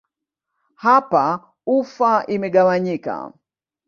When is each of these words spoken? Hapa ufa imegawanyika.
Hapa 0.85 1.23
ufa 1.77 2.11
imegawanyika. 2.35 3.15